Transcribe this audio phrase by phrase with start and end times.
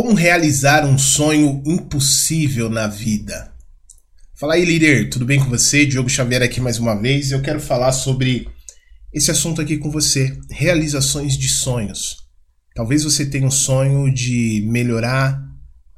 [0.00, 3.52] Como realizar um sonho impossível na vida?
[4.34, 5.84] Fala aí, líder, tudo bem com você?
[5.84, 7.30] Diogo Xavier aqui mais uma vez.
[7.30, 8.48] Eu quero falar sobre
[9.12, 12.16] esse assunto aqui com você: realizações de sonhos.
[12.74, 15.38] Talvez você tenha um sonho de melhorar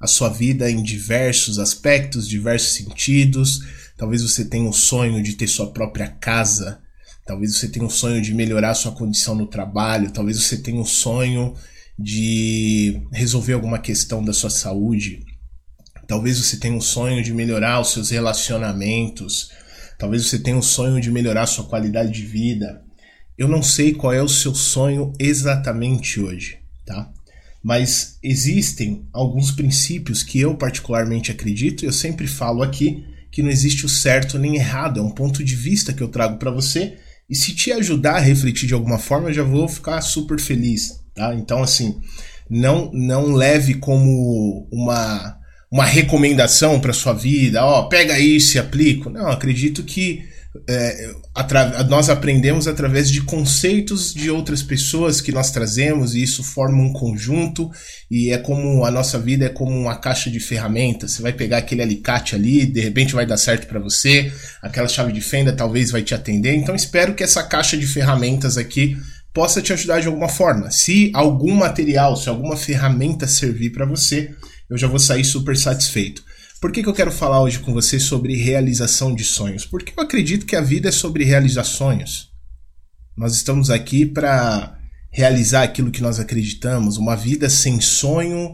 [0.00, 3.60] a sua vida em diversos aspectos, diversos sentidos.
[3.96, 6.80] Talvez você tenha um sonho de ter sua própria casa.
[7.24, 10.10] Talvez você tenha um sonho de melhorar sua condição no trabalho.
[10.10, 11.54] Talvez você tenha um sonho
[12.02, 15.24] de resolver alguma questão da sua saúde.
[16.08, 19.50] Talvez você tenha um sonho de melhorar os seus relacionamentos.
[19.98, 22.82] Talvez você tenha um sonho de melhorar a sua qualidade de vida.
[23.38, 27.10] Eu não sei qual é o seu sonho exatamente hoje, tá?
[27.62, 33.50] Mas existem alguns princípios que eu particularmente acredito, e eu sempre falo aqui que não
[33.50, 36.98] existe o certo nem errado, é um ponto de vista que eu trago para você,
[37.30, 41.01] e se te ajudar a refletir de alguma forma, eu já vou ficar super feliz,
[41.14, 41.34] Tá?
[41.34, 42.00] Então, assim,
[42.48, 45.38] não, não leve como uma,
[45.70, 49.10] uma recomendação para sua vida, ó, pega isso e aplica.
[49.10, 50.30] Não, acredito que
[50.68, 51.10] é,
[51.88, 56.92] nós aprendemos através de conceitos de outras pessoas que nós trazemos e isso forma um
[56.92, 57.70] conjunto
[58.10, 61.12] e é como a nossa vida é como uma caixa de ferramentas.
[61.12, 65.10] Você vai pegar aquele alicate ali, de repente vai dar certo para você, aquela chave
[65.10, 66.54] de fenda talvez vai te atender.
[66.54, 68.98] Então espero que essa caixa de ferramentas aqui
[69.32, 70.70] possa te ajudar de alguma forma.
[70.70, 74.34] Se algum material, se alguma ferramenta servir para você,
[74.68, 76.22] eu já vou sair super satisfeito.
[76.60, 79.66] Por que, que eu quero falar hoje com você sobre realização de sonhos?
[79.66, 82.30] Porque eu acredito que a vida é sobre realizar sonhos.
[83.16, 84.78] Nós estamos aqui para
[85.10, 86.96] realizar aquilo que nós acreditamos.
[86.96, 88.52] Uma vida sem sonho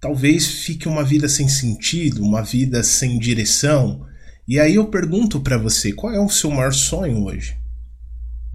[0.00, 4.04] talvez fique uma vida sem sentido, uma vida sem direção.
[4.46, 7.56] E aí eu pergunto para você, qual é o seu maior sonho hoje?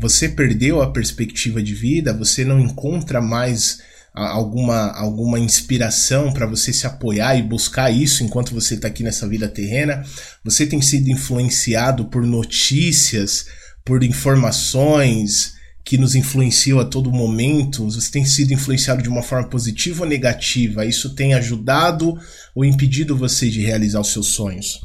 [0.01, 3.79] Você perdeu a perspectiva de vida, você não encontra mais
[4.11, 9.27] alguma, alguma inspiração para você se apoiar e buscar isso enquanto você está aqui nessa
[9.27, 10.03] vida terrena,
[10.43, 13.45] você tem sido influenciado por notícias,
[13.85, 15.53] por informações
[15.83, 20.09] que nos influenciam a todo momento, você tem sido influenciado de uma forma positiva ou
[20.09, 22.17] negativa, isso tem ajudado
[22.55, 24.81] ou impedido você de realizar os seus sonhos.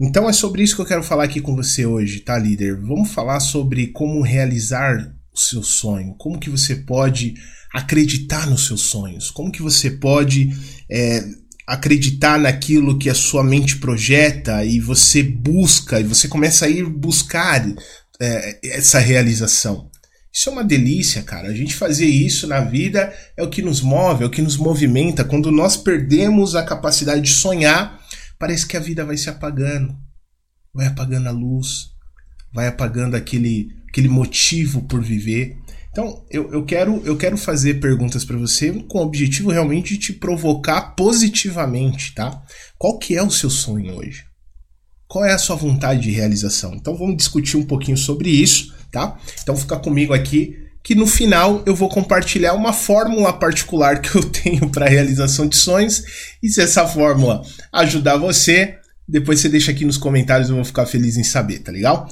[0.00, 2.80] Então é sobre isso que eu quero falar aqui com você hoje, tá, líder?
[2.80, 7.34] Vamos falar sobre como realizar o seu sonho, como que você pode
[7.72, 10.52] acreditar nos seus sonhos, como que você pode
[10.90, 11.24] é,
[11.66, 16.84] acreditar naquilo que a sua mente projeta e você busca e você começa a ir
[16.84, 17.64] buscar
[18.20, 19.90] é, essa realização.
[20.32, 21.48] Isso é uma delícia, cara.
[21.48, 24.56] A gente fazer isso na vida é o que nos move, é o que nos
[24.56, 25.24] movimenta.
[25.24, 28.03] Quando nós perdemos a capacidade de sonhar,
[28.38, 29.96] parece que a vida vai se apagando.
[30.72, 31.90] Vai apagando a luz,
[32.52, 35.56] vai apagando aquele, aquele motivo por viver.
[35.90, 39.98] Então, eu, eu, quero, eu quero fazer perguntas para você com o objetivo realmente de
[39.98, 42.42] te provocar positivamente, tá?
[42.76, 44.24] Qual que é o seu sonho hoje?
[45.06, 46.74] Qual é a sua vontade de realização?
[46.74, 49.16] Então, vamos discutir um pouquinho sobre isso, tá?
[49.40, 54.22] Então, fica comigo aqui que no final eu vou compartilhar uma fórmula particular que eu
[54.28, 56.04] tenho para realização de sonhos.
[56.42, 58.74] E se essa fórmula ajudar você,
[59.08, 62.06] depois você deixa aqui nos comentários, eu vou ficar feliz em saber, tá legal?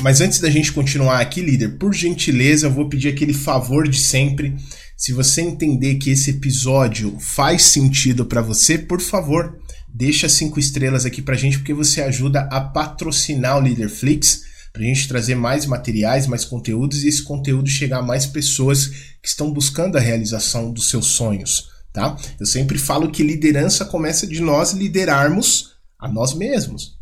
[0.00, 4.00] Mas antes da gente continuar aqui, líder, por gentileza, eu vou pedir aquele favor de
[4.00, 4.56] sempre.
[4.96, 9.61] Se você entender que esse episódio faz sentido para você, por favor,
[9.94, 15.06] Deixa cinco estrelas aqui pra gente, porque você ajuda a patrocinar o Leaderflix, pra gente
[15.06, 18.86] trazer mais materiais, mais conteúdos e esse conteúdo chegar a mais pessoas
[19.20, 22.16] que estão buscando a realização dos seus sonhos, tá?
[22.40, 26.98] Eu sempre falo que liderança começa de nós liderarmos a nós mesmos.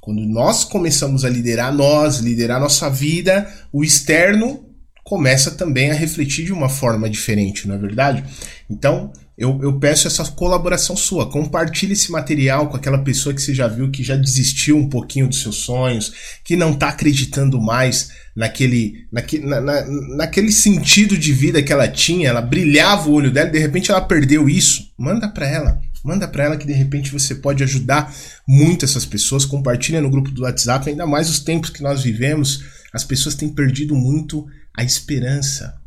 [0.00, 4.68] Quando nós começamos a liderar nós, liderar nossa vida, o externo
[5.04, 8.24] começa também a refletir de uma forma diferente, não é verdade?
[8.68, 11.28] Então, eu, eu peço essa colaboração sua.
[11.28, 15.26] Compartilhe esse material com aquela pessoa que você já viu que já desistiu um pouquinho
[15.26, 16.12] dos seus sonhos,
[16.44, 19.84] que não está acreditando mais naquele, naque, na, na,
[20.16, 22.28] naquele sentido de vida que ela tinha.
[22.28, 24.92] Ela brilhava o olho dela e de repente ela perdeu isso.
[24.96, 25.80] Manda para ela.
[26.04, 28.14] Manda para ela que de repente você pode ajudar
[28.46, 29.44] muito essas pessoas.
[29.44, 32.62] Compartilha no grupo do WhatsApp, ainda mais os tempos que nós vivemos.
[32.92, 35.81] As pessoas têm perdido muito a esperança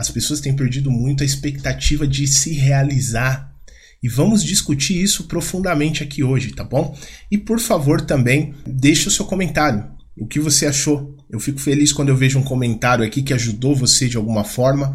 [0.00, 3.54] as pessoas têm perdido muito a expectativa de se realizar.
[4.02, 6.96] E vamos discutir isso profundamente aqui hoje, tá bom?
[7.30, 9.90] E por favor também deixe o seu comentário.
[10.16, 11.14] O que você achou?
[11.28, 14.94] Eu fico feliz quando eu vejo um comentário aqui que ajudou você de alguma forma.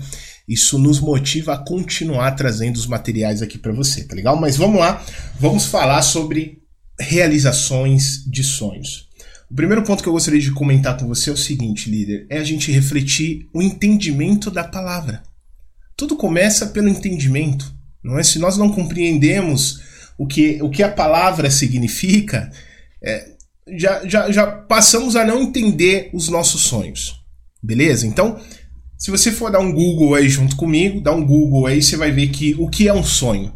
[0.49, 4.35] Isso nos motiva a continuar trazendo os materiais aqui para você, tá legal?
[4.35, 5.05] Mas vamos lá,
[5.39, 6.63] vamos falar sobre
[6.99, 9.04] realizações de sonhos.
[9.49, 12.37] O primeiro ponto que eu gostaria de comentar com você é o seguinte, líder: é
[12.37, 15.23] a gente refletir o entendimento da palavra.
[15.95, 17.73] Tudo começa pelo entendimento.
[18.03, 18.23] Não é?
[18.23, 19.81] Se nós não compreendemos
[20.17, 22.51] o que, o que a palavra significa,
[23.03, 23.35] é,
[23.77, 27.21] já, já, já passamos a não entender os nossos sonhos.
[27.61, 28.05] Beleza?
[28.05, 28.39] Então,
[28.97, 32.11] se você for dar um Google aí junto comigo, dá um Google aí, você vai
[32.11, 33.53] ver que o que é um sonho.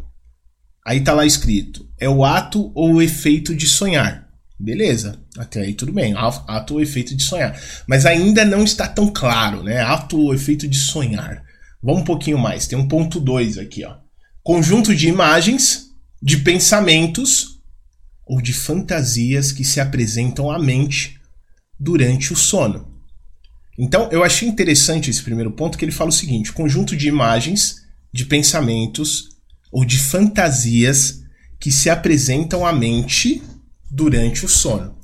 [0.84, 4.19] Aí tá lá escrito: é o ato ou o efeito de sonhar.
[4.62, 7.58] Beleza, até aí tudo bem, ato ou efeito de sonhar.
[7.86, 9.80] Mas ainda não está tão claro, né?
[9.80, 11.42] Ato ou efeito de sonhar.
[11.82, 13.96] Vamos um pouquinho mais, tem um ponto 2 aqui, ó.
[14.42, 15.86] Conjunto de imagens,
[16.22, 17.58] de pensamentos
[18.26, 21.18] ou de fantasias que se apresentam à mente
[21.78, 22.86] durante o sono.
[23.78, 27.76] Então, eu achei interessante esse primeiro ponto que ele fala o seguinte: conjunto de imagens,
[28.12, 29.30] de pensamentos
[29.72, 31.22] ou de fantasias
[31.58, 33.42] que se apresentam à mente
[33.90, 34.96] durante o sono.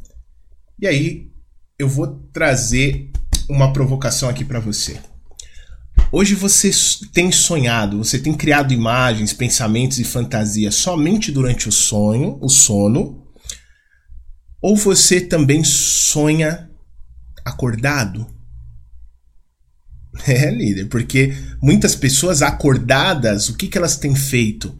[0.79, 1.31] E aí
[1.79, 3.11] eu vou trazer
[3.49, 5.00] uma provocação aqui para você.
[6.12, 6.71] Hoje você
[7.12, 13.27] tem sonhado, você tem criado imagens, pensamentos e fantasias somente durante o sonho, o sono,
[14.62, 16.71] ou você também sonha
[17.44, 18.27] acordado?
[20.27, 24.75] É, líder, porque muitas pessoas acordadas, o que, que elas têm feito?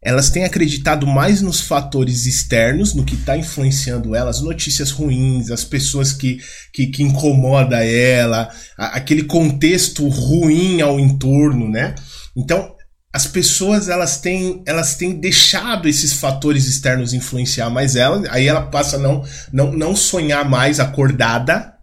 [0.00, 5.64] Elas têm acreditado mais nos fatores externos, no que está influenciando elas, notícias ruins, as
[5.64, 6.38] pessoas que,
[6.72, 11.96] que, que incomoda ela, a, aquele contexto ruim ao entorno, né?
[12.36, 12.76] Então,
[13.12, 18.66] as pessoas elas têm, elas têm deixado esses fatores externos influenciar mais ela, aí ela
[18.66, 21.74] passa a não, não, não sonhar mais acordada,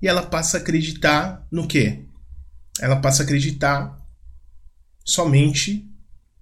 [0.00, 2.06] e ela passa a acreditar no quê?
[2.80, 3.96] Ela passa a acreditar
[5.04, 5.91] somente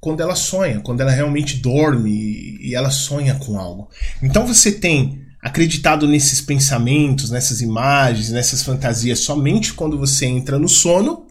[0.00, 3.90] quando ela sonha, quando ela realmente dorme e ela sonha com algo.
[4.22, 10.68] Então você tem acreditado nesses pensamentos, nessas imagens, nessas fantasias somente quando você entra no
[10.68, 11.26] sono?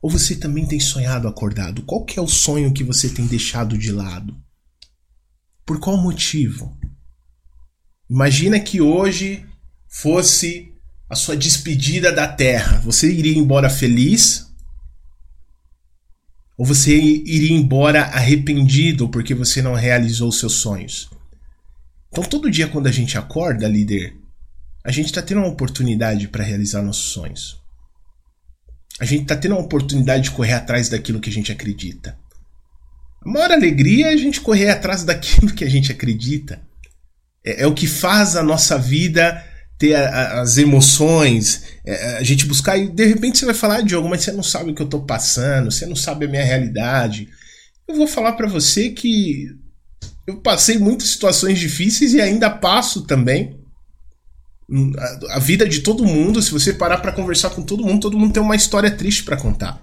[0.00, 1.82] Ou você também tem sonhado acordado?
[1.82, 4.36] Qual é o sonho que você tem deixado de lado?
[5.64, 6.76] Por qual motivo?
[8.10, 9.46] Imagina que hoje
[9.88, 10.72] fosse
[11.08, 14.51] a sua despedida da terra, você iria embora feliz?
[16.56, 21.10] Ou você iria embora arrependido porque você não realizou seus sonhos?
[22.10, 24.14] Então, todo dia quando a gente acorda, líder,
[24.84, 27.60] a gente está tendo uma oportunidade para realizar nossos sonhos.
[29.00, 32.18] A gente está tendo uma oportunidade de correr atrás daquilo que a gente acredita.
[33.24, 36.60] A maior alegria é a gente correr atrás daquilo que a gente acredita.
[37.44, 39.42] É, é o que faz a nossa vida
[39.82, 43.78] ter a, a, as emoções, é, a gente buscar e de repente você vai falar,
[43.78, 46.28] ah, Diogo, mas você não sabe o que eu tô passando, você não sabe a
[46.28, 47.28] minha realidade.
[47.88, 49.48] Eu vou falar para você que
[50.24, 53.58] eu passei muitas situações difíceis e ainda passo também.
[54.70, 58.02] Hum, a, a vida de todo mundo, se você parar para conversar com todo mundo,
[58.02, 59.82] todo mundo tem uma história triste para contar.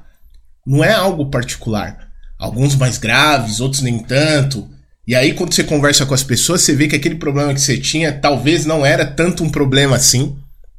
[0.66, 2.10] Não é algo particular.
[2.40, 4.66] Alguns mais graves, outros nem tanto.
[5.10, 7.80] E aí, quando você conversa com as pessoas, você vê que aquele problema que você
[7.80, 10.38] tinha talvez não era tanto um problema assim.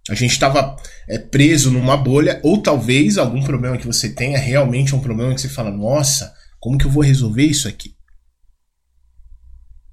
[0.09, 0.77] A gente estava
[1.09, 5.41] é, preso numa bolha, ou talvez algum problema que você tenha realmente um problema que
[5.41, 7.93] você fala: nossa, como que eu vou resolver isso aqui?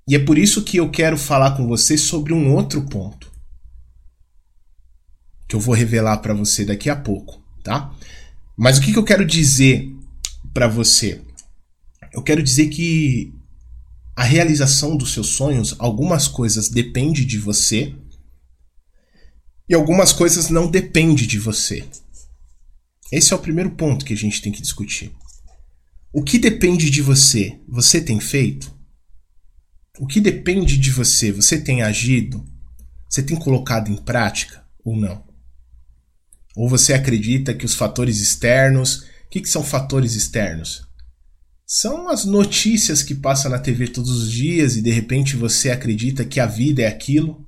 [0.07, 3.31] E é por isso que eu quero falar com você sobre um outro ponto.
[5.47, 7.91] Que eu vou revelar para você daqui a pouco, tá?
[8.55, 9.91] Mas o que, que eu quero dizer
[10.53, 11.23] para você?
[12.13, 13.35] Eu quero dizer que
[14.17, 17.95] a realização dos seus sonhos, algumas coisas dependem de você
[19.69, 21.87] e algumas coisas não dependem de você.
[23.11, 25.11] Esse é o primeiro ponto que a gente tem que discutir.
[26.11, 28.75] O que depende de você, você tem feito?
[29.99, 32.43] O que depende de você, você tem agido?
[33.07, 35.23] Você tem colocado em prática ou não?
[36.55, 39.03] Ou você acredita que os fatores externos.
[39.27, 40.86] O que, que são fatores externos?
[41.69, 46.23] São as notícias que passam na TV todos os dias e de repente você acredita
[46.23, 47.45] que a vida é aquilo.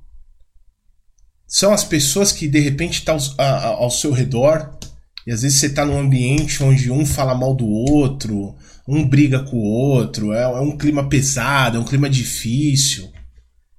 [1.48, 4.78] São as pessoas que de repente estão tá ao, ao seu redor
[5.26, 9.42] e às vezes você está num ambiente onde um fala mal do outro, um briga
[9.44, 13.10] com o outro, é, é um clima pesado, é um clima difícil.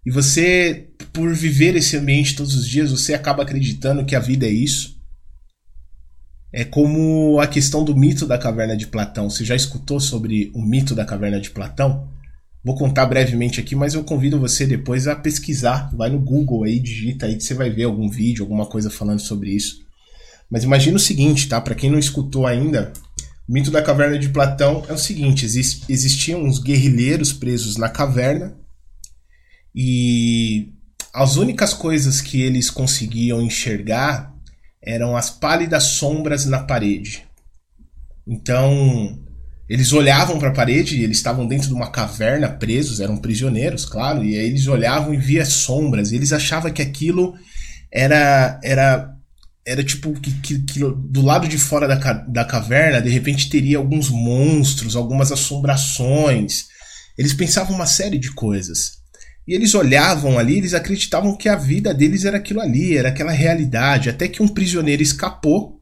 [0.06, 4.46] E você, por viver esse ambiente todos os dias, você acaba acreditando que a vida
[4.46, 4.99] é isso.
[6.52, 9.30] É como a questão do mito da caverna de Platão.
[9.30, 12.08] Você já escutou sobre o mito da caverna de Platão?
[12.64, 15.90] Vou contar brevemente aqui, mas eu convido você depois a pesquisar.
[15.96, 19.20] Vai no Google aí, digita aí que você vai ver algum vídeo, alguma coisa falando
[19.20, 19.80] sobre isso.
[20.50, 21.60] Mas imagina o seguinte, tá?
[21.60, 22.92] Para quem não escutou ainda,
[23.48, 28.56] o mito da caverna de Platão é o seguinte: existiam uns guerrilheiros presos na caverna
[29.74, 30.72] e
[31.14, 34.34] as únicas coisas que eles conseguiam enxergar
[34.82, 37.24] eram as pálidas sombras na parede.
[38.26, 39.18] Então,
[39.68, 44.24] eles olhavam para a parede, eles estavam dentro de uma caverna, presos, eram prisioneiros, claro,
[44.24, 47.34] e aí eles olhavam e via sombras, e eles achavam que aquilo
[47.92, 49.16] era era
[49.66, 53.78] era tipo que, que, que, do lado de fora da, da caverna, de repente teria
[53.78, 56.64] alguns monstros, algumas assombrações.
[57.16, 59.00] Eles pensavam uma série de coisas.
[59.46, 63.32] E eles olhavam ali, eles acreditavam que a vida deles era aquilo ali, era aquela
[63.32, 65.80] realidade, até que um prisioneiro escapou,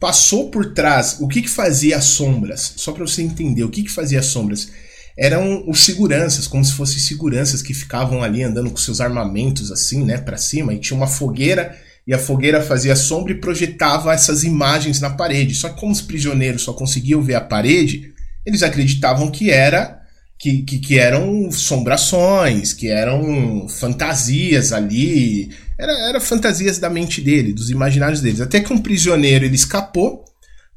[0.00, 1.18] passou por trás.
[1.20, 2.74] O que que fazia as sombras?
[2.76, 4.70] Só para você entender, o que que fazia as sombras?
[5.18, 10.04] Eram os seguranças, como se fossem seguranças que ficavam ali andando com seus armamentos assim,
[10.04, 11.74] né, para cima, e tinha uma fogueira
[12.06, 15.54] e a fogueira fazia sombra e projetava essas imagens na parede.
[15.54, 18.12] Só que como os prisioneiros só conseguiam ver a parede,
[18.44, 19.95] eles acreditavam que era
[20.38, 27.52] que, que, que eram sombrações, que eram fantasias ali, era, era fantasias da mente dele,
[27.52, 28.40] dos imaginários deles.
[28.40, 30.24] Até que um prisioneiro ele escapou,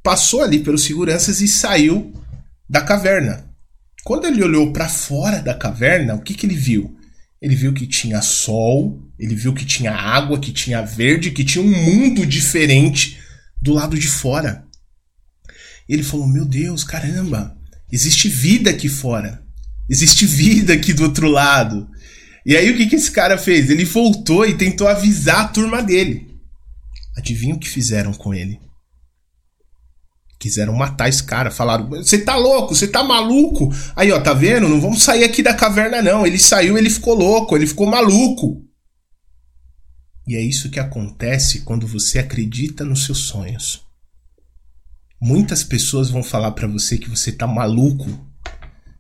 [0.02, 2.14] passou ali pelos seguranças e saiu
[2.70, 3.50] da caverna.
[4.04, 6.96] Quando ele olhou para fora da caverna, o que, que ele viu?
[7.42, 11.64] Ele viu que tinha sol, ele viu que tinha água, que tinha verde, que tinha
[11.64, 13.20] um mundo diferente
[13.62, 14.66] do lado de fora.
[15.88, 17.58] Ele falou: Meu Deus, caramba,
[17.92, 19.44] existe vida aqui fora.
[19.90, 21.90] Existe vida aqui do outro lado.
[22.46, 23.70] E aí o que, que esse cara fez?
[23.70, 26.28] Ele voltou e tentou avisar a turma dele.
[27.18, 28.60] Adivinha o que fizeram com ele?
[30.40, 31.52] Quiseram matar esse cara.
[31.52, 32.74] Falaram: Você tá louco?
[32.74, 33.74] Você tá maluco?
[33.96, 34.70] Aí, ó, tá vendo?
[34.70, 36.26] Não vamos sair aqui da caverna, não.
[36.26, 38.64] Ele saiu, ele ficou louco, ele ficou maluco.
[40.26, 43.82] E é isso que acontece quando você acredita nos seus sonhos.
[45.20, 48.29] Muitas pessoas vão falar para você que você tá maluco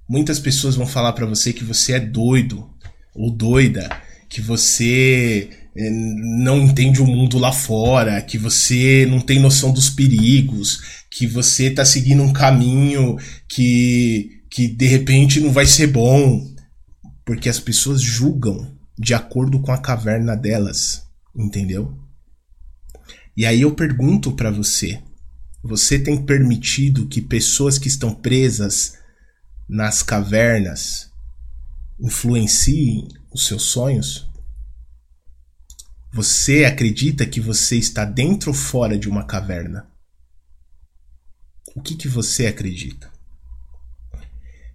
[0.09, 2.67] Muitas pessoas vão falar para você que você é doido
[3.13, 3.87] ou doida,
[4.27, 9.87] que você eh, não entende o mundo lá fora, que você não tem noção dos
[9.87, 16.43] perigos, que você tá seguindo um caminho que que de repente não vai ser bom,
[17.23, 21.03] porque as pessoas julgam de acordo com a caverna delas,
[21.35, 21.95] entendeu?
[23.37, 24.99] E aí eu pergunto para você,
[25.63, 28.98] você tem permitido que pessoas que estão presas
[29.69, 31.11] nas cavernas
[31.99, 34.27] influenciem os seus sonhos?
[36.11, 39.87] Você acredita que você está dentro ou fora de uma caverna?
[41.75, 43.11] O que, que você acredita?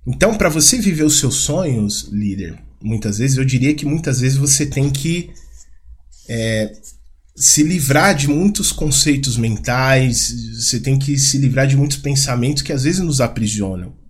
[0.07, 4.39] Então, para você viver os seus sonhos, líder, muitas vezes eu diria que muitas vezes
[4.39, 5.33] você tem que
[6.29, 6.73] é,
[7.35, 12.73] se livrar de muitos conceitos mentais, você tem que se livrar de muitos pensamentos que
[12.73, 14.04] às vezes nos aprisionam.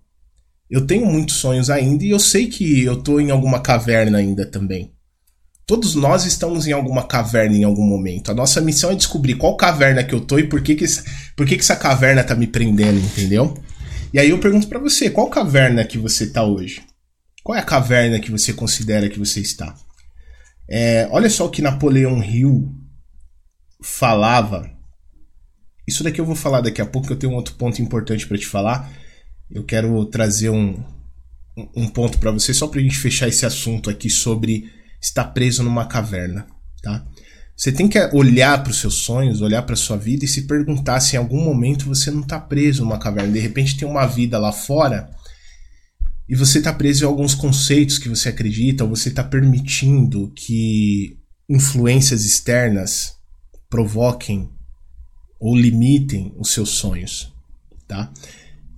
[0.70, 4.46] Eu tenho muitos sonhos ainda e eu sei que eu tô em alguma caverna ainda
[4.46, 4.92] também.
[5.66, 8.30] Todos nós estamos em alguma caverna em algum momento.
[8.30, 10.84] A nossa missão é descobrir qual caverna que eu tô e por que que,
[11.36, 13.56] por que, que essa caverna tá me prendendo, entendeu?
[14.12, 16.82] E aí eu pergunto para você, qual caverna que você tá hoje?
[17.42, 19.74] Qual é a caverna que você considera que você está?
[20.68, 22.70] É, olha só o que Napoleão Hill
[23.82, 24.70] falava.
[25.86, 28.26] Isso daqui eu vou falar daqui a pouco, que eu tenho um outro ponto importante
[28.26, 28.90] para te falar
[29.50, 30.82] eu quero trazer um,
[31.74, 34.70] um ponto para você só para a gente fechar esse assunto aqui sobre
[35.00, 36.46] estar preso numa caverna,
[36.82, 37.04] tá?
[37.56, 40.98] Você tem que olhar para os seus sonhos, olhar para sua vida e se perguntar
[41.00, 43.32] se em algum momento você não está preso numa caverna.
[43.32, 45.08] De repente tem uma vida lá fora
[46.28, 51.18] e você está preso em alguns conceitos que você acredita, ou você está permitindo que
[51.48, 53.14] influências externas
[53.68, 54.50] provoquem
[55.38, 57.32] ou limitem os seus sonhos,
[57.86, 58.10] tá?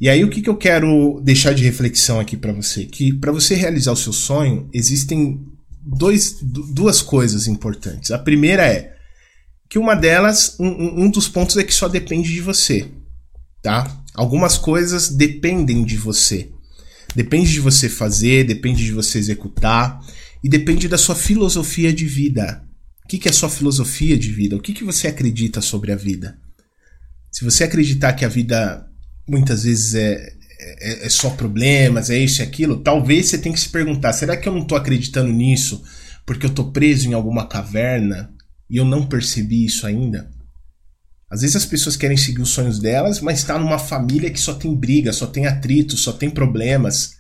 [0.01, 2.85] E aí o que, que eu quero deixar de reflexão aqui para você?
[2.85, 5.41] Que para você realizar o seu sonho, existem
[5.83, 8.11] dois, duas coisas importantes.
[8.11, 8.95] A primeira é
[9.69, 12.89] que uma delas, um, um dos pontos é que só depende de você,
[13.63, 14.03] tá?
[14.15, 16.51] Algumas coisas dependem de você.
[17.15, 20.01] Depende de você fazer, depende de você executar
[20.45, 22.63] e depende da sua filosofia de vida.
[23.05, 24.57] O que, que é sua filosofia de vida?
[24.57, 26.39] O que, que você acredita sobre a vida?
[27.33, 28.87] Se você acreditar que a vida
[29.29, 33.61] muitas vezes é, é, é, só problemas, é isso e aquilo, talvez você tenha que
[33.61, 35.83] se perguntar: será que eu não estou acreditando nisso
[36.25, 38.33] porque eu estou preso em alguma caverna
[38.69, 40.31] e eu não percebi isso ainda?
[41.29, 44.55] Às vezes as pessoas querem seguir os sonhos delas, mas está numa família que só
[44.55, 47.17] tem briga, só tem atrito, só tem problemas.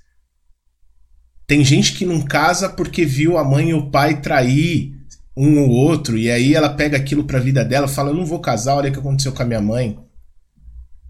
[1.46, 4.94] Tem gente que não casa porque viu a mãe e o pai trair
[5.36, 8.24] um ou outro, e aí ela pega aquilo para a vida dela, fala: "Eu não
[8.24, 9.98] vou casar, olha o que aconteceu com a minha mãe".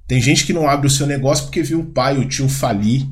[0.06, 3.06] Tem gente que não abre o seu negócio porque viu o pai, o tio falir.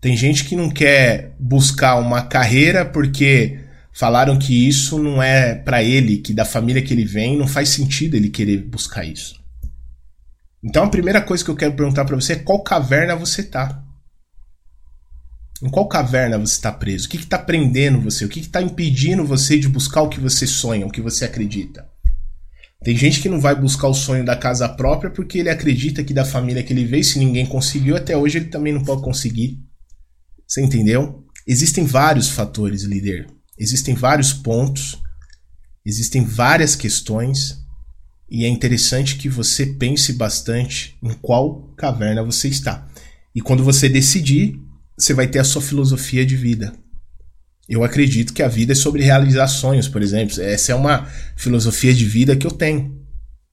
[0.00, 3.60] Tem gente que não quer buscar uma carreira porque
[3.92, 7.70] falaram que isso não é para ele, que da família que ele vem não faz
[7.70, 9.40] sentido ele querer buscar isso.
[10.62, 13.82] Então a primeira coisa que eu quero perguntar para você é qual caverna você tá.
[15.62, 17.06] Em qual caverna você está preso?
[17.06, 18.24] O que está prendendo você?
[18.24, 21.88] O que está impedindo você de buscar o que você sonha, o que você acredita?
[22.82, 26.14] Tem gente que não vai buscar o sonho da casa própria porque ele acredita que
[26.14, 29.58] da família que ele veio, se ninguém conseguiu, até hoje ele também não pode conseguir.
[30.46, 31.24] Você entendeu?
[31.46, 33.26] Existem vários fatores, líder.
[33.58, 35.00] Existem vários pontos.
[35.84, 37.58] Existem várias questões.
[38.30, 42.88] E é interessante que você pense bastante em qual caverna você está.
[43.34, 44.60] E quando você decidir,
[44.98, 46.72] você vai ter a sua filosofia de vida.
[47.68, 50.40] Eu acredito que a vida é sobre realizar sonhos, por exemplo.
[50.40, 52.96] Essa é uma filosofia de vida que eu tenho.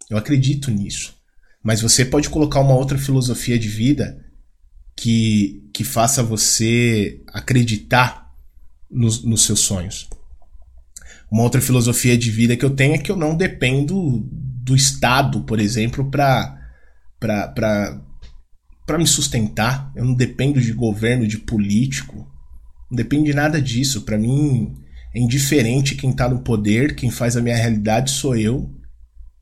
[0.09, 1.15] Eu acredito nisso.
[1.63, 4.23] Mas você pode colocar uma outra filosofia de vida
[4.95, 8.31] que, que faça você acreditar
[8.89, 10.07] nos, nos seus sonhos.
[11.31, 15.43] Uma outra filosofia de vida que eu tenho é que eu não dependo do Estado,
[15.43, 16.59] por exemplo, para
[17.19, 19.91] para me sustentar.
[19.95, 22.29] Eu não dependo de governo, de político.
[22.93, 24.03] Não depende de nada disso.
[24.03, 24.77] Para mim
[25.15, 28.71] é indiferente quem tá no poder, quem faz a minha realidade sou eu.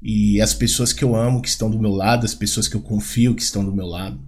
[0.02, 2.82] E as pessoas que eu amo que estão do meu lado, as pessoas que eu
[2.82, 4.26] confio que estão do meu lado.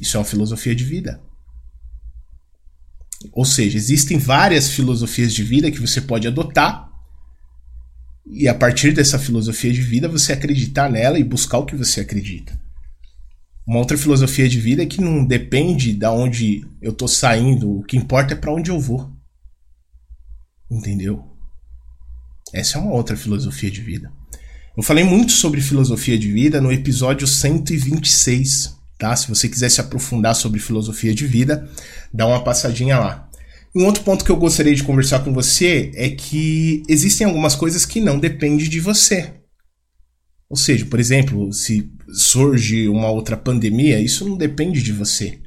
[0.00, 1.20] Isso é uma filosofia de vida.
[3.32, 6.90] Ou seja, existem várias filosofias de vida que você pode adotar
[8.24, 12.00] e a partir dessa filosofia de vida você acreditar nela e buscar o que você
[12.00, 12.58] acredita.
[13.68, 17.82] Uma outra filosofia de vida é que não depende de onde eu tô saindo, o
[17.82, 19.12] que importa é para onde eu vou.
[20.70, 21.22] Entendeu?
[22.50, 24.10] Essa é uma outra filosofia de vida.
[24.74, 29.14] Eu falei muito sobre filosofia de vida no episódio 126, tá?
[29.14, 31.70] Se você quiser se aprofundar sobre filosofia de vida,
[32.10, 33.28] dá uma passadinha lá.
[33.76, 37.84] Um outro ponto que eu gostaria de conversar com você é que existem algumas coisas
[37.84, 39.37] que não dependem de você.
[40.50, 45.38] Ou seja, por exemplo, se surge uma outra pandemia, isso não depende de você.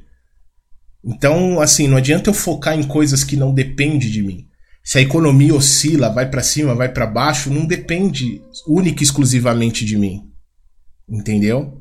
[1.04, 4.46] Então, assim, não adianta eu focar em coisas que não dependem de mim.
[4.84, 9.84] Se a economia oscila, vai para cima, vai para baixo, não depende única e exclusivamente
[9.84, 10.30] de mim.
[11.08, 11.80] Entendeu?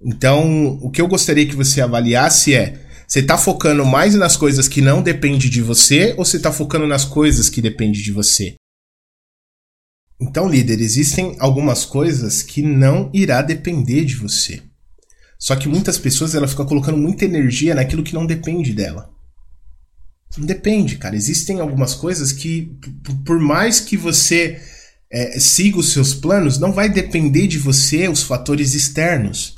[0.00, 4.68] Então, o que eu gostaria que você avaliasse é: você está focando mais nas coisas
[4.68, 8.54] que não dependem de você ou você está focando nas coisas que dependem de você?
[10.20, 14.62] Então, líder, existem algumas coisas que não irá depender de você.
[15.38, 19.10] Só que muitas pessoas ela ficam colocando muita energia naquilo que não depende dela.
[20.36, 21.16] Não depende, cara.
[21.16, 22.76] Existem algumas coisas que,
[23.24, 24.60] por mais que você
[25.10, 29.54] é, siga os seus planos, não vai depender de você os fatores externos.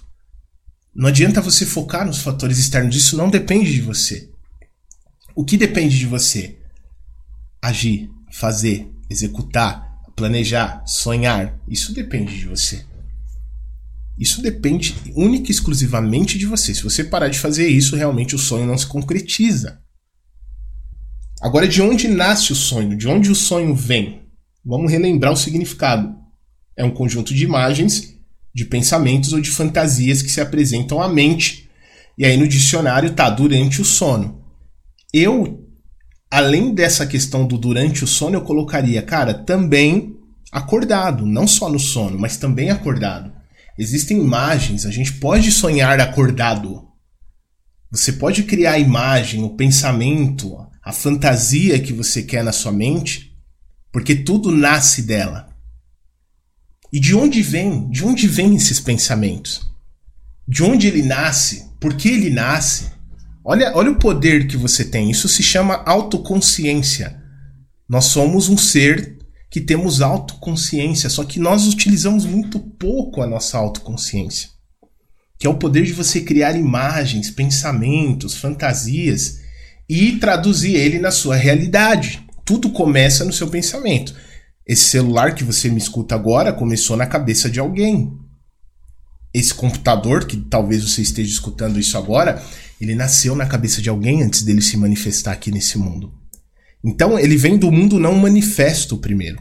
[0.95, 4.29] Não adianta você focar nos fatores externos, isso não depende de você.
[5.35, 6.59] O que depende de você?
[7.63, 12.85] Agir, fazer, executar, planejar, sonhar, isso depende de você.
[14.19, 16.75] Isso depende única e exclusivamente de você.
[16.75, 19.81] Se você parar de fazer isso, realmente o sonho não se concretiza.
[21.41, 22.99] Agora, de onde nasce o sonho?
[22.99, 24.21] De onde o sonho vem?
[24.63, 26.15] Vamos relembrar o significado.
[26.77, 28.15] É um conjunto de imagens,
[28.55, 31.71] de pensamentos ou de fantasias que se apresentam à mente.
[32.19, 34.45] E aí no dicionário tá durante o sono.
[35.15, 35.60] Eu
[36.31, 40.17] além dessa questão do durante o sono, eu colocaria, cara, também
[40.53, 43.33] acordado, não só no sono, mas também acordado.
[43.79, 46.89] Existem imagens, a gente pode sonhar acordado.
[47.91, 53.37] Você pode criar a imagem, o pensamento, a fantasia que você quer na sua mente,
[53.93, 55.49] porque tudo nasce dela.
[56.93, 57.89] E de onde vem?
[57.91, 59.69] De onde vêm esses pensamentos?
[60.47, 61.71] De onde ele nasce?
[61.81, 62.93] Por que ele nasce?
[63.45, 65.11] Olha, olha o poder que você tem.
[65.11, 67.21] Isso se chama autoconsciência.
[67.89, 69.19] Nós somos um ser
[69.51, 74.51] que temos autoconsciência, só que nós utilizamos muito pouco a nossa autoconsciência.
[75.39, 79.41] Que é o poder de você criar imagens, pensamentos, fantasias
[79.89, 82.25] e traduzir ele na sua realidade.
[82.45, 84.15] Tudo começa no seu pensamento.
[84.67, 88.13] Esse celular que você me escuta agora começou na cabeça de alguém.
[89.33, 92.43] Esse computador, que talvez você esteja escutando isso agora,
[92.81, 96.13] ele nasceu na cabeça de alguém antes dele se manifestar aqui nesse mundo.
[96.83, 99.41] Então ele vem do mundo não manifesto primeiro.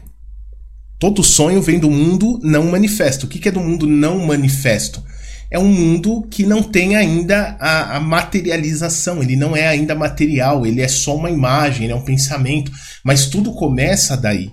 [0.98, 3.24] Todo sonho vem do mundo não manifesto.
[3.24, 5.02] O que é do mundo não manifesto?
[5.50, 10.64] É um mundo que não tem ainda a, a, materialização, ele não é ainda material,
[10.64, 12.70] ele é só uma imagem, ele é um pensamento,
[13.02, 14.52] mas tudo começa daí.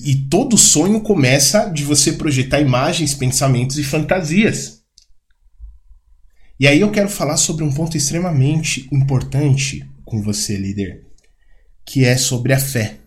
[0.00, 4.78] E todo sonho começa de você projetar imagens, pensamentos e fantasias.
[6.60, 11.04] E aí eu quero falar sobre um ponto extremamente importante com você, líder,
[11.84, 12.98] que é sobre a fé.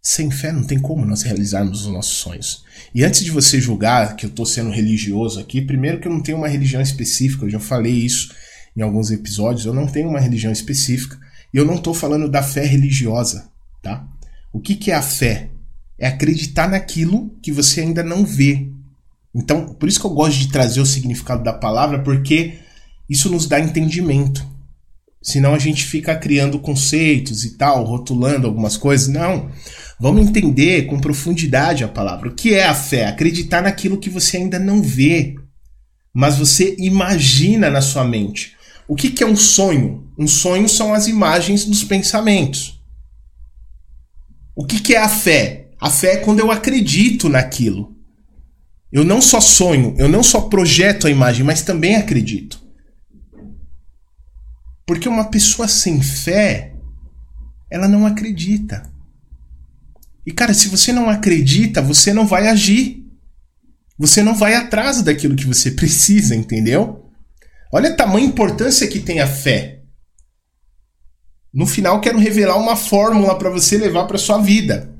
[0.00, 2.64] Sem fé não tem como nós realizarmos os nossos sonhos.
[2.94, 6.22] E antes de você julgar que eu estou sendo religioso aqui, primeiro que eu não
[6.22, 8.34] tenho uma religião específica, eu já falei isso
[8.74, 11.18] em alguns episódios, eu não tenho uma religião específica
[11.52, 13.50] e eu não estou falando da fé religiosa,
[13.82, 14.08] tá?
[14.50, 15.50] O que, que é a fé?
[15.98, 18.70] É acreditar naquilo que você ainda não vê,
[19.34, 22.58] então, por isso que eu gosto de trazer o significado da palavra, porque
[23.08, 24.44] isso nos dá entendimento.
[25.22, 29.08] Senão a gente fica criando conceitos e tal, rotulando algumas coisas.
[29.08, 29.50] Não.
[30.00, 32.28] Vamos entender com profundidade a palavra.
[32.28, 33.06] O que é a fé?
[33.06, 35.34] Acreditar naquilo que você ainda não vê,
[36.12, 38.56] mas você imagina na sua mente.
[38.86, 40.08] O que, que é um sonho?
[40.18, 42.80] Um sonho são as imagens dos pensamentos.
[44.54, 45.67] O que, que é a fé?
[45.80, 47.96] A fé é quando eu acredito naquilo.
[48.90, 52.60] Eu não só sonho, eu não só projeto a imagem, mas também acredito.
[54.86, 56.74] Porque uma pessoa sem fé,
[57.70, 58.90] ela não acredita.
[60.26, 63.04] E cara, se você não acredita, você não vai agir.
[63.98, 67.10] Você não vai atrás daquilo que você precisa, entendeu?
[67.72, 69.82] Olha a tamanha importância que tem a fé.
[71.52, 74.94] No final, quero revelar uma fórmula para você levar para sua vida.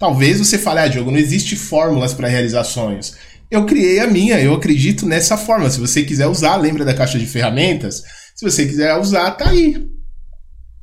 [0.00, 3.16] Talvez você fale, ah, Diogo, não existe fórmulas para realizar sonhos.
[3.50, 5.68] Eu criei a minha, eu acredito nessa fórmula.
[5.68, 8.02] Se você quiser usar, lembra da caixa de ferramentas?
[8.34, 9.90] Se você quiser usar, tá aí.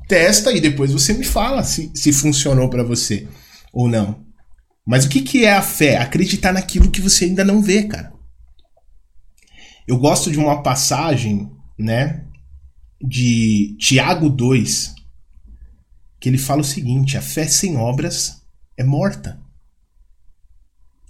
[0.06, 3.26] Testa e depois você me fala se, se funcionou para você
[3.72, 4.24] ou não.
[4.86, 5.96] Mas o que, que é a fé?
[5.96, 8.12] Acreditar naquilo que você ainda não vê, cara.
[9.88, 12.24] Eu gosto de uma passagem, né,
[13.02, 14.94] de Tiago 2,
[16.20, 18.37] que ele fala o seguinte: a fé sem obras
[18.78, 19.38] é morta.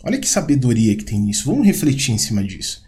[0.02, 1.44] Olha que sabedoria que tem nisso.
[1.44, 2.82] Vamos refletir em cima disso.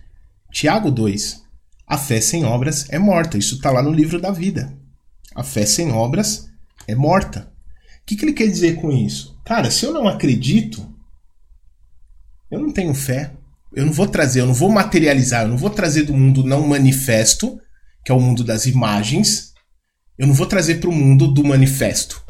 [0.50, 1.42] Tiago 2.
[1.86, 3.36] A fé sem obras é morta.
[3.36, 4.76] Isso está lá no livro da vida.
[5.34, 6.48] A fé sem obras
[6.88, 7.52] é morta.
[8.02, 9.38] O que, que ele quer dizer com isso?
[9.44, 10.88] Cara, se eu não acredito,
[12.50, 13.32] eu não tenho fé.
[13.72, 16.66] Eu não vou trazer, eu não vou materializar, eu não vou trazer do mundo não
[16.66, 17.60] manifesto,
[18.04, 19.54] que é o mundo das imagens,
[20.18, 22.20] eu não vou trazer para o mundo do manifesto.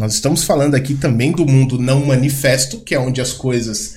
[0.00, 3.96] Nós estamos falando aqui também do mundo não manifesto, que é onde as coisas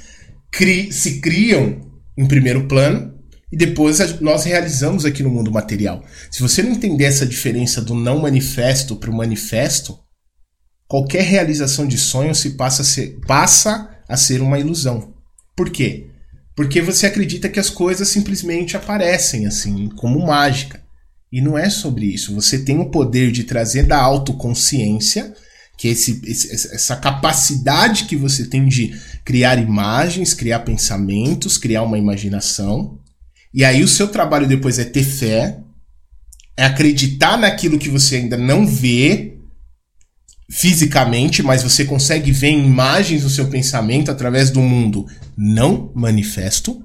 [0.51, 1.79] cri se criam
[2.17, 3.13] em primeiro plano
[3.49, 6.03] e depois nós realizamos aqui no mundo material.
[6.29, 9.97] Se você não entender essa diferença do não manifesto para o manifesto,
[10.89, 15.13] qualquer realização de sonho se passa a ser, passa a ser uma ilusão.
[15.55, 16.09] Por quê?
[16.53, 20.83] Porque você acredita que as coisas simplesmente aparecem assim, como mágica.
[21.31, 22.35] E não é sobre isso.
[22.35, 25.33] Você tem o poder de trazer da autoconsciência
[25.77, 31.97] que esse, esse, essa capacidade que você tem de criar imagens, criar pensamentos, criar uma
[31.97, 32.99] imaginação.
[33.53, 35.59] E aí o seu trabalho depois é ter fé,
[36.55, 39.37] é acreditar naquilo que você ainda não vê
[40.49, 46.83] fisicamente, mas você consegue ver imagens no seu pensamento através do mundo não manifesto.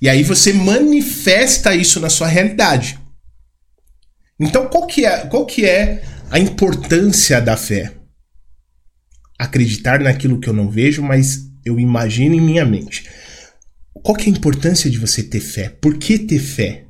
[0.00, 2.98] E aí você manifesta isso na sua realidade.
[4.38, 7.99] Então qual que é, qual que é a importância da fé?
[9.40, 13.08] Acreditar naquilo que eu não vejo, mas eu imagino em minha mente.
[13.94, 15.70] Qual que é a importância de você ter fé?
[15.70, 16.84] Por que ter fé?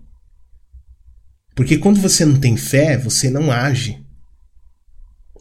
[1.54, 4.04] Porque quando você não tem fé, você não age.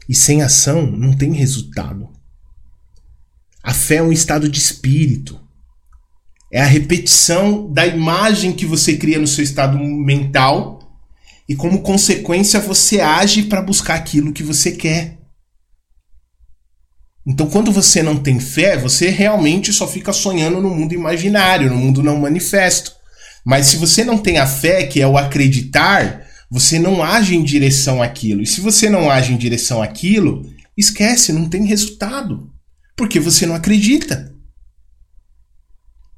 [0.07, 2.09] E sem ação não tem resultado.
[3.63, 5.39] A fé é um estado de espírito.
[6.51, 10.79] É a repetição da imagem que você cria no seu estado mental
[11.47, 15.18] e como consequência você age para buscar aquilo que você quer.
[17.25, 21.75] Então, quando você não tem fé, você realmente só fica sonhando no mundo imaginário, no
[21.75, 22.93] mundo não manifesto.
[23.45, 27.43] Mas se você não tem a fé, que é o acreditar, você não age em
[27.43, 28.41] direção àquilo.
[28.41, 32.51] E se você não age em direção àquilo, esquece, não tem resultado.
[32.95, 34.34] Porque você não acredita.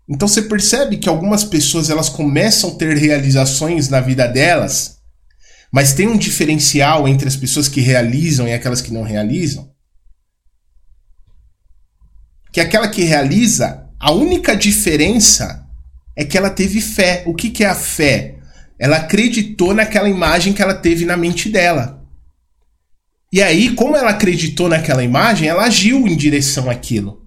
[0.07, 4.97] Então você percebe que algumas pessoas elas começam a ter realizações na vida delas,
[5.71, 9.71] mas tem um diferencial entre as pessoas que realizam e aquelas que não realizam
[12.51, 15.65] que aquela que realiza, a única diferença
[16.15, 17.23] é que ela teve fé.
[17.25, 18.35] O que, que é a fé?
[18.77, 22.03] Ela acreditou naquela imagem que ela teve na mente dela.
[23.31, 27.21] E aí, como ela acreditou naquela imagem, ela agiu em direção àquilo.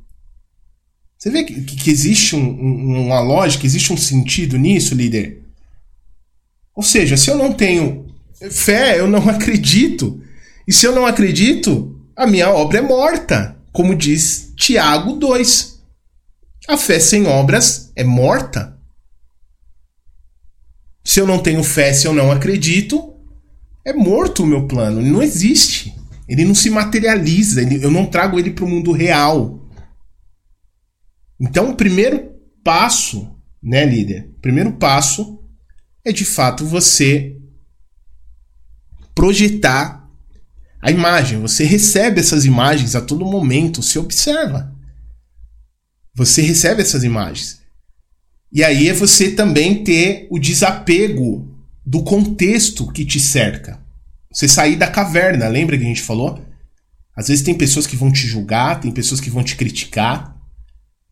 [1.16, 5.42] Você vê que, que existe um, um, uma lógica, existe um sentido nisso, líder?
[6.76, 8.06] Ou seja, se eu não tenho
[8.50, 10.20] fé, eu não acredito.
[10.68, 15.82] E se eu não acredito, a minha obra é morta como diz Tiago 2.
[16.68, 18.78] A fé sem obras é morta.
[21.02, 23.14] Se eu não tenho fé, se eu não acredito,
[23.84, 25.00] é morto o meu plano.
[25.00, 25.92] Ele não existe.
[26.28, 27.60] Ele não se materializa.
[27.62, 29.68] Ele, eu não trago ele para o mundo real.
[31.38, 32.32] Então, o primeiro
[32.62, 34.30] passo, né, líder?
[34.36, 35.42] O primeiro passo
[36.04, 37.36] é de fato você
[39.16, 40.03] projetar
[40.84, 41.40] a imagem.
[41.40, 44.70] Você recebe essas imagens a todo momento, você observa.
[46.14, 47.62] Você recebe essas imagens.
[48.52, 51.48] E aí é você também ter o desapego
[51.86, 53.80] do contexto que te cerca.
[54.30, 56.44] Você sair da caverna, lembra que a gente falou?
[57.16, 60.36] Às vezes tem pessoas que vão te julgar, tem pessoas que vão te criticar,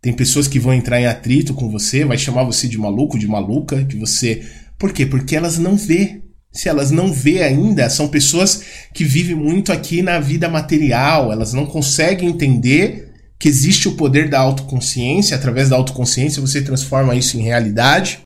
[0.02, 3.26] tem pessoas que vão entrar em atrito com você, vai chamar você de maluco, de
[3.26, 4.46] maluca, de você.
[4.78, 5.06] Por quê?
[5.06, 6.21] Porque elas não vê.
[6.52, 8.62] Se elas não vê ainda, são pessoas
[8.92, 13.10] que vivem muito aqui na vida material, elas não conseguem entender
[13.40, 18.20] que existe o poder da autoconsciência, através da autoconsciência você transforma isso em realidade.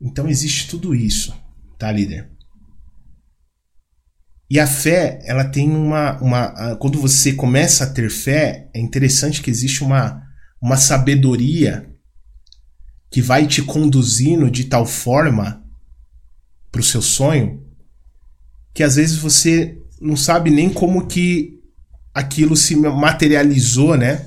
[0.00, 1.34] Então existe tudo isso,
[1.78, 2.30] tá, líder?
[4.50, 6.76] E a fé, ela tem uma, uma.
[6.76, 10.22] Quando você começa a ter fé, é interessante que existe uma,
[10.62, 11.92] uma sabedoria
[13.10, 15.62] que vai te conduzindo de tal forma
[16.70, 17.68] para o seu sonho
[18.78, 21.58] que às vezes você não sabe nem como que
[22.14, 24.26] aquilo se materializou, né?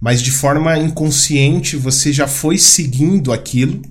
[0.00, 3.82] Mas de forma inconsciente você já foi seguindo aquilo,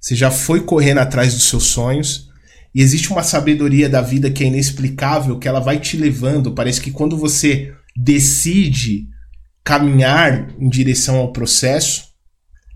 [0.00, 2.30] você já foi correndo atrás dos seus sonhos.
[2.74, 6.52] E existe uma sabedoria da vida que é inexplicável, que ela vai te levando.
[6.52, 9.06] Parece que quando você decide
[9.62, 12.11] caminhar em direção ao processo,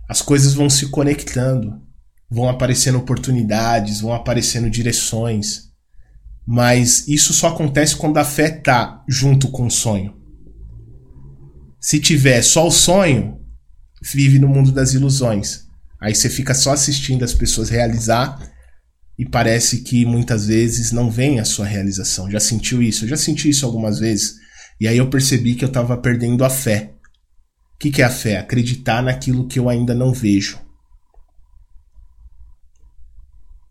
[0.08, 1.80] as coisas vão se conectando,
[2.30, 5.66] vão aparecendo oportunidades, vão aparecendo direções.
[6.46, 10.14] Mas isso só acontece quando a fé tá junto com o sonho.
[11.80, 13.40] Se tiver só o sonho,
[14.02, 15.66] vive no mundo das ilusões.
[16.00, 18.38] Aí você fica só assistindo as pessoas realizar
[19.18, 22.30] e parece que muitas vezes não vem a sua realização.
[22.30, 23.04] Já sentiu isso?
[23.04, 24.34] Eu já senti isso algumas vezes.
[24.80, 26.92] E aí eu percebi que eu estava perdendo a fé.
[27.76, 28.38] O que, é a fé?
[28.38, 30.58] Acreditar naquilo que eu ainda não vejo.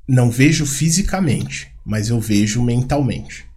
[0.08, 3.48] Não vejo fisicamente, mas eu vejo mentalmente.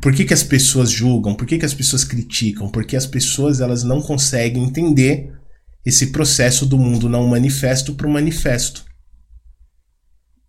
[0.00, 1.34] Por que, que as pessoas julgam?
[1.34, 2.70] Por que, que as pessoas criticam?
[2.70, 5.32] Porque as pessoas elas não conseguem entender
[5.84, 8.86] esse processo do mundo não manifesto para o manifesto.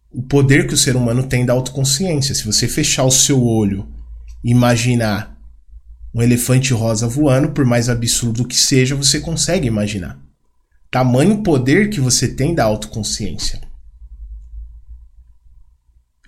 [0.09, 2.33] O poder que o ser humano tem da autoconsciência.
[2.33, 3.87] Se você fechar o seu olho
[4.41, 5.36] e imaginar
[6.13, 10.19] um elefante rosa voando, por mais absurdo que seja, você consegue imaginar.
[10.89, 13.61] Tamanho poder que você tem da autoconsciência.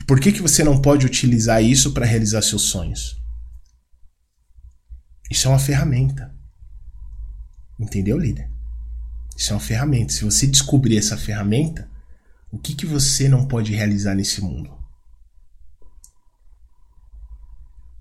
[0.06, 3.22] Por que, que você não pode utilizar isso para realizar seus sonhos?
[5.30, 6.36] Isso é uma ferramenta.
[7.80, 8.50] Entendeu, líder?
[9.38, 10.12] Isso é uma ferramenta.
[10.12, 11.90] Se você descobrir essa ferramenta,
[12.52, 14.78] o que, que você não pode realizar nesse mundo?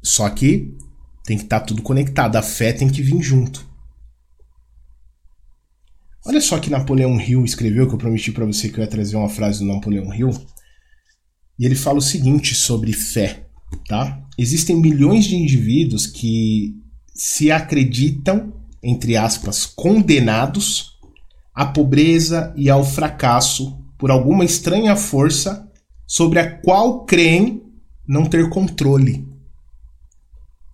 [0.02, 0.76] Só que
[1.28, 2.36] tem que estar tá tudo conectado.
[2.36, 3.68] A fé tem que vir junto.
[6.24, 9.14] Olha só que Napoleão Hill escreveu, que eu prometi para você que eu ia trazer
[9.14, 10.30] uma frase do Napoleão Hill.
[11.58, 13.46] E ele fala o seguinte sobre fé,
[13.86, 14.26] tá?
[14.38, 16.74] Existem milhões de indivíduos que
[17.14, 20.98] se acreditam, entre aspas, condenados
[21.54, 25.70] à pobreza e ao fracasso por alguma estranha força
[26.06, 27.62] sobre a qual creem
[28.06, 29.27] não ter controle.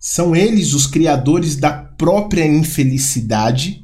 [0.07, 3.83] São eles os criadores da própria infelicidade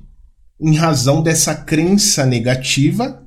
[0.60, 3.26] em razão dessa crença negativa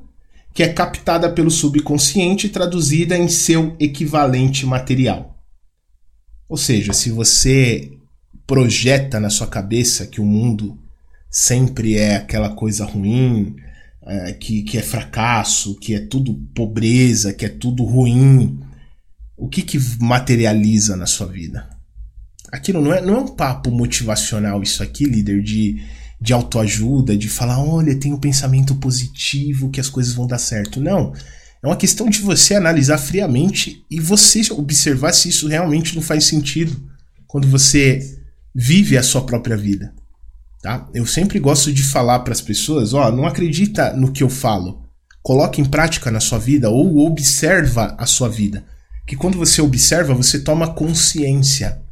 [0.55, 5.37] que é captada pelo subconsciente e traduzida em seu equivalente material.
[6.49, 7.99] Ou seja, se você
[8.47, 10.79] projeta na sua cabeça que o mundo
[11.29, 13.57] sempre é aquela coisa ruim,
[14.07, 18.61] é, que, que é fracasso, que é tudo pobreza, que é tudo ruim,
[19.37, 21.74] o que, que materializa na sua vida?
[22.55, 25.83] Aquilo não é, não é um papo motivacional, isso aqui, líder, de
[26.25, 30.81] de autoajuda, de falar, olha, tem um pensamento positivo que as coisas vão dar certo.
[30.81, 31.13] Não.
[31.63, 36.25] É uma questão de você analisar friamente e você observar se isso realmente não faz
[36.25, 36.83] sentido
[37.27, 38.19] quando você
[38.55, 39.93] vive a sua própria vida.
[40.63, 40.89] Tá?
[40.95, 44.83] Eu sempre gosto de falar para as pessoas, ó, não acredita no que eu falo.
[45.23, 48.65] Coloque em prática na sua vida ou observa a sua vida.
[49.07, 51.84] Que quando você observa, você toma consciência.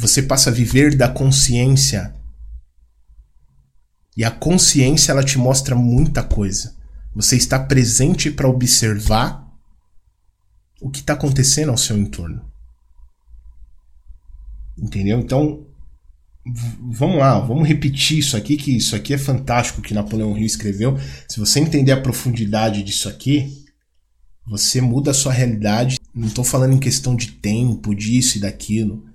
[0.00, 2.14] Você passa a viver da consciência
[4.16, 6.76] e a consciência ela te mostra muita coisa.
[7.16, 9.44] Você está presente para observar
[10.80, 12.48] o que está acontecendo ao seu entorno.
[14.78, 15.18] Entendeu?
[15.18, 15.66] Então,
[16.80, 20.96] vamos lá, vamos repetir isso aqui, que isso aqui é fantástico que Napoleão Hill escreveu.
[21.28, 23.64] Se você entender a profundidade disso aqui,
[24.46, 25.98] você muda a sua realidade.
[26.14, 29.07] Não estou falando em questão de tempo, disso e daquilo.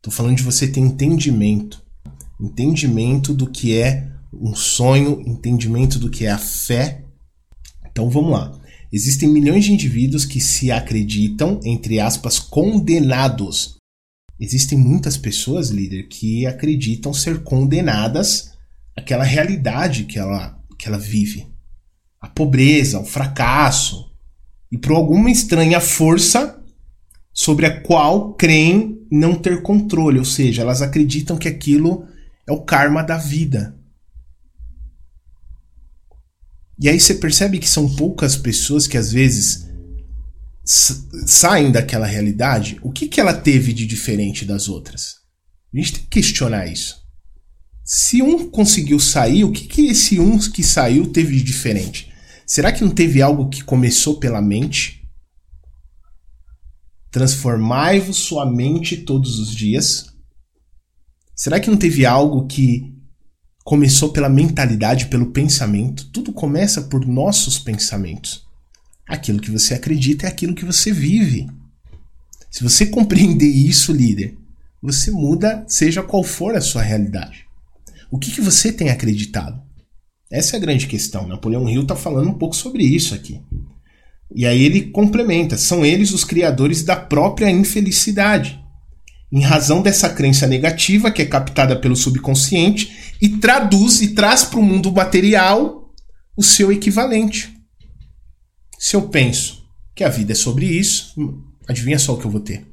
[0.00, 1.84] Estou falando de você ter entendimento.
[2.40, 7.04] Entendimento do que é um sonho, entendimento do que é a fé.
[7.86, 8.58] Então vamos lá.
[8.90, 13.76] Existem milhões de indivíduos que se acreditam, entre aspas, condenados.
[14.40, 18.52] Existem muitas pessoas, líder, que acreditam ser condenadas
[18.96, 21.46] àquela realidade que ela, que ela vive.
[22.18, 24.10] A pobreza, o fracasso.
[24.72, 26.58] E por alguma estranha força
[27.34, 30.18] sobre a qual creem não ter controle.
[30.18, 32.06] Ou seja, elas acreditam que aquilo
[32.46, 33.74] é o karma da vida.
[36.78, 39.68] E aí você percebe que são poucas pessoas que às vezes
[40.64, 42.78] saem daquela realidade.
[42.82, 45.16] O que, que ela teve de diferente das outras?
[45.72, 47.00] A gente tem que questionar isso.
[47.84, 52.12] Se um conseguiu sair, o que, que esse um que saiu teve de diferente?
[52.46, 54.99] Será que não teve algo que começou pela mente?
[57.10, 60.06] Transformai-vos sua mente todos os dias.
[61.34, 62.90] Será que não teve algo que
[63.64, 66.10] começou pela mentalidade, pelo pensamento.
[66.10, 68.44] Tudo começa por nossos pensamentos.
[69.06, 71.48] Aquilo que você acredita é aquilo que você vive.
[72.50, 74.36] Se você compreender isso, líder,
[74.82, 77.46] você muda, seja qual for a sua realidade.
[78.10, 79.62] O que, que você tem acreditado?
[80.28, 81.28] Essa é a grande questão.
[81.28, 83.40] Napoleão Hill está falando um pouco sobre isso aqui.
[84.34, 88.60] E aí ele complementa: são eles os criadores da própria infelicidade
[89.32, 94.58] em razão dessa crença negativa que é captada pelo subconsciente e traduz e traz para
[94.58, 95.92] o mundo material
[96.36, 97.54] o seu equivalente.
[98.78, 99.62] Se eu penso
[99.94, 101.14] que a vida é sobre isso,
[101.68, 102.66] adivinha só o que eu vou ter.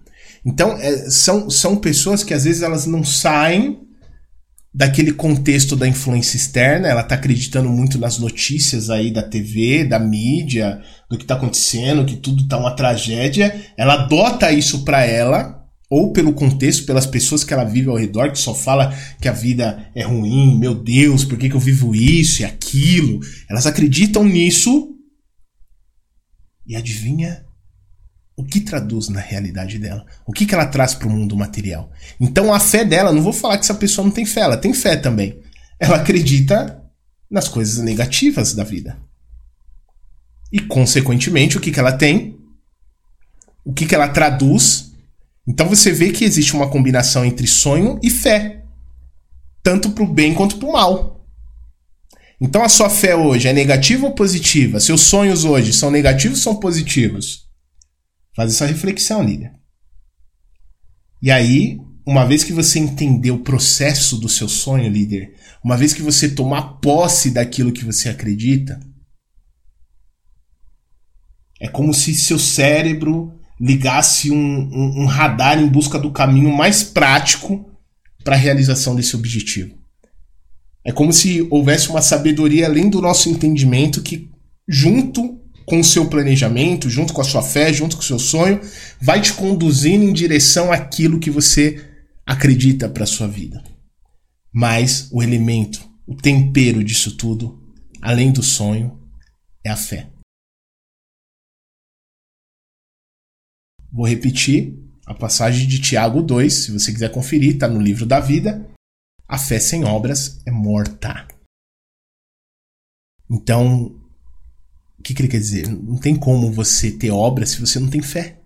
[0.46, 3.87] Então, é, são, são pessoas que às vezes elas não saem
[4.74, 10.00] daquele contexto da influência externa, ela está acreditando muito nas notícias aí da TV, da
[10.00, 15.58] mídia, do que está acontecendo, que tudo está uma tragédia, ela adota isso para ela
[15.90, 19.32] ou pelo contexto, pelas pessoas que ela vive ao redor, que só fala que a
[19.32, 23.22] vida é ruim, meu Deus, por que, que eu vivo isso e aquilo?
[23.50, 24.94] Elas acreditam nisso.
[26.66, 27.47] E adivinha
[28.38, 30.06] o que traduz na realidade dela?
[30.26, 31.92] O que, que ela traz para o mundo material?
[32.20, 34.74] Então a fé dela, não vou falar que essa pessoa não tem fé, ela tem
[34.74, 35.40] fé também.
[35.80, 36.82] Ela acredita
[37.30, 38.98] nas coisas negativas da vida.
[40.50, 42.40] E, consequentemente, o que, que ela tem?
[43.66, 44.88] O que, que ela traduz
[45.48, 48.64] então você vê que existe uma combinação entre sonho e fé,
[49.64, 51.26] tanto para o bem quanto para o mal.
[52.40, 54.80] Então a sua fé hoje é negativa ou positiva?
[54.80, 57.47] Seus sonhos hoje são negativos ou são positivos?
[58.38, 59.52] Faz essa reflexão, líder.
[61.20, 65.34] E aí, uma vez que você entender o processo do seu sonho, líder,
[65.66, 68.80] uma vez que você tomar posse daquilo que você acredita,
[71.60, 76.84] é como se seu cérebro ligasse um, um, um radar em busca do caminho mais
[76.84, 77.76] prático
[78.24, 79.76] para a realização desse objetivo.
[80.86, 84.30] É como se houvesse uma sabedoria além do nosso entendimento que,
[84.70, 88.62] junto com o seu planejamento, junto com a sua fé, junto com o seu sonho,
[89.02, 91.86] vai te conduzindo em direção àquilo que você
[92.26, 93.62] acredita para sua vida.
[94.50, 97.62] Mas o elemento, o tempero disso tudo,
[98.02, 98.98] além do sonho,
[99.62, 100.10] é a fé.
[103.92, 104.74] Vou repetir
[105.06, 108.66] a passagem de Tiago 2, se você quiser conferir, está no livro da vida.
[109.28, 111.28] A fé sem obras é morta.
[113.30, 114.07] Então,
[115.08, 115.68] que, que ele quer dizer?
[115.70, 118.42] Não tem como você ter obras se você não tem fé.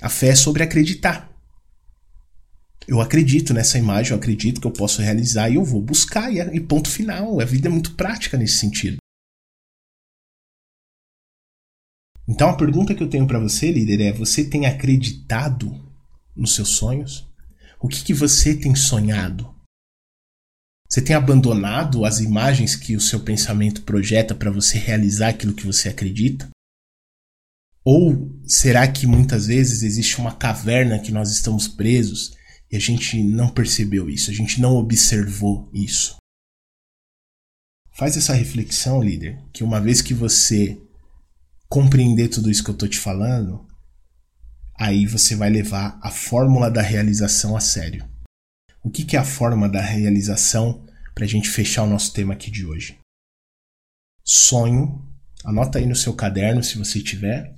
[0.00, 1.30] A fé é sobre acreditar.
[2.88, 6.60] Eu acredito nessa imagem, eu acredito que eu posso realizar e eu vou buscar, e
[6.60, 7.38] ponto final.
[7.38, 8.96] A vida é muito prática nesse sentido.
[12.26, 15.70] Então a pergunta que eu tenho para você, líder, é: você tem acreditado
[16.34, 17.28] nos seus sonhos?
[17.78, 19.54] O que, que você tem sonhado?
[20.92, 25.64] Você tem abandonado as imagens que o seu pensamento projeta para você realizar aquilo que
[25.64, 26.50] você acredita?
[27.84, 32.36] Ou será que muitas vezes existe uma caverna que nós estamos presos
[32.68, 36.16] e a gente não percebeu isso, a gente não observou isso?
[37.92, 40.76] Faz essa reflexão, líder, que uma vez que você
[41.68, 43.64] compreender tudo isso que eu tô te falando,
[44.74, 48.09] aí você vai levar a fórmula da realização a sério.
[48.82, 52.34] O que, que é a forma da realização para a gente fechar o nosso tema
[52.34, 52.98] aqui de hoje?
[54.24, 55.04] Sonho,
[55.44, 57.54] anota aí no seu caderno se você tiver.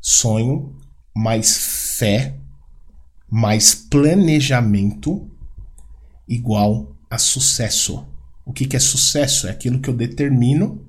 [0.00, 0.76] Sonho
[1.14, 1.56] mais
[1.98, 2.38] fé
[3.34, 5.28] mais planejamento
[6.28, 8.06] igual a sucesso.
[8.46, 9.48] O que, que é sucesso?
[9.48, 10.88] É aquilo que eu determino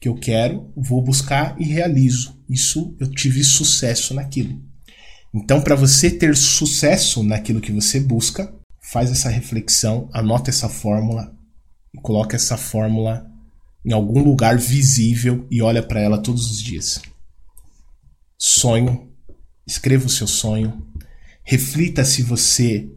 [0.00, 2.36] que eu quero, vou buscar e realizo.
[2.50, 4.60] Isso eu tive sucesso naquilo.
[5.32, 8.52] Então, para você ter sucesso naquilo que você busca,
[8.90, 11.36] faz essa reflexão, anota essa fórmula
[12.02, 13.26] coloca essa fórmula
[13.84, 17.00] em algum lugar visível e olha para ela todos os dias.
[18.36, 19.10] Sonho,
[19.66, 20.86] escreva o seu sonho,
[21.42, 22.88] reflita se você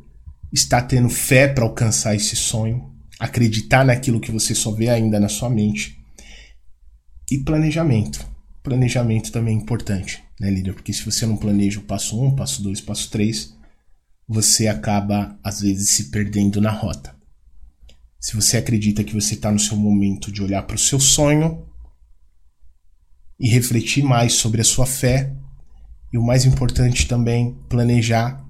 [0.51, 5.29] está tendo fé para alcançar esse sonho, acreditar naquilo que você só vê ainda na
[5.29, 5.97] sua mente.
[7.29, 8.27] E planejamento.
[8.61, 10.73] Planejamento também é importante, né, líder?
[10.73, 13.57] Porque se você não planeja o passo 1, um, passo 2, passo 3,
[14.27, 17.15] você acaba, às vezes, se perdendo na rota.
[18.19, 21.67] Se você acredita que você está no seu momento de olhar para o seu sonho
[23.39, 25.35] e refletir mais sobre a sua fé,
[26.13, 28.45] e o mais importante também, planejar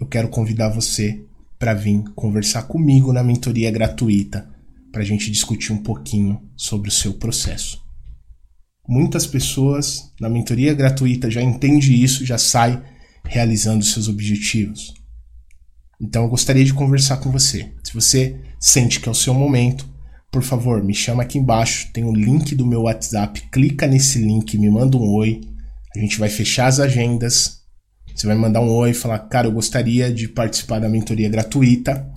[0.00, 1.24] eu quero convidar você
[1.58, 4.48] para vir conversar comigo na mentoria gratuita
[4.92, 7.82] para a gente discutir um pouquinho sobre o seu processo.
[8.88, 12.80] Muitas pessoas na mentoria gratuita já entendem isso, já sai
[13.28, 14.92] realizando seus objetivos.
[16.00, 17.72] Então eu gostaria de conversar com você.
[17.84, 19.88] Se você sente que é o seu momento,
[20.30, 24.18] por favor, me chama aqui embaixo, tem o um link do meu WhatsApp, clica nesse
[24.18, 25.40] link, me manda um oi.
[25.96, 27.58] A gente vai fechar as agendas
[28.18, 32.10] você vai mandar um oi e falar, cara, eu gostaria de participar da mentoria gratuita.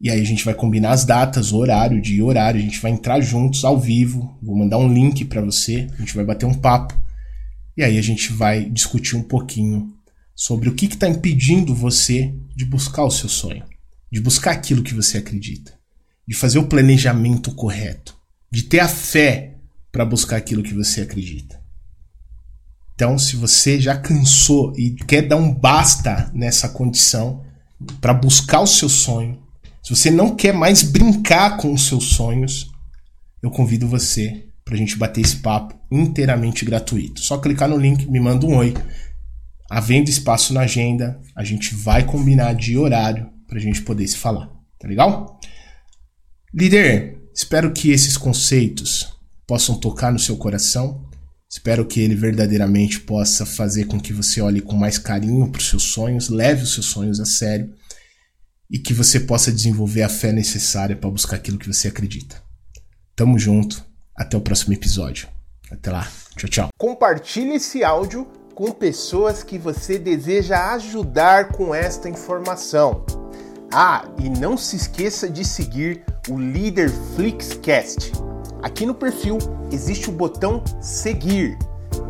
[0.00, 2.80] E aí a gente vai combinar as datas, o horário, dia e horário, a gente
[2.80, 6.46] vai entrar juntos ao vivo, vou mandar um link para você, a gente vai bater
[6.46, 6.98] um papo.
[7.76, 9.92] E aí a gente vai discutir um pouquinho
[10.38, 13.64] sobre o que está impedindo você de buscar o seu sonho,
[14.08, 15.74] de buscar aquilo que você acredita,
[16.24, 18.16] de fazer o planejamento correto,
[18.48, 19.56] de ter a fé
[19.90, 21.60] para buscar aquilo que você acredita.
[22.94, 27.44] Então, se você já cansou e quer dar um basta nessa condição
[28.00, 29.42] para buscar o seu sonho,
[29.82, 32.70] se você não quer mais brincar com os seus sonhos,
[33.42, 37.20] eu convido você para a gente bater esse papo inteiramente gratuito.
[37.22, 38.74] Só clicar no link, me manda um oi.
[39.70, 44.16] Havendo espaço na agenda, a gente vai combinar de horário para a gente poder se
[44.16, 44.50] falar.
[44.78, 45.38] Tá legal?
[46.54, 49.12] Líder, espero que esses conceitos
[49.46, 51.08] possam tocar no seu coração
[51.50, 55.68] Espero que ele verdadeiramente possa fazer com que você olhe com mais carinho para os
[55.68, 57.72] seus sonhos, leve os seus sonhos a sério
[58.70, 62.42] e que você possa desenvolver a fé necessária para buscar aquilo que você acredita.
[63.16, 63.82] Tamo junto,
[64.14, 65.26] até o próximo episódio.
[65.70, 66.06] Até lá,
[66.36, 66.68] tchau, tchau.
[66.76, 73.04] Compartilhe esse áudio com pessoas que você deseja ajudar com esta informação.
[73.72, 78.10] Ah, e não se esqueça de seguir o Leader Flixcast
[78.60, 79.38] Aqui no perfil
[79.70, 81.56] existe o botão seguir.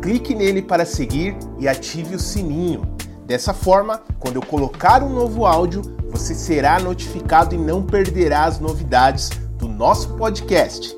[0.01, 2.81] Clique nele para seguir e ative o sininho.
[3.27, 8.59] Dessa forma, quando eu colocar um novo áudio, você será notificado e não perderá as
[8.59, 10.97] novidades do nosso podcast.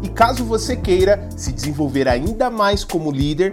[0.00, 3.52] E caso você queira se desenvolver ainda mais como líder,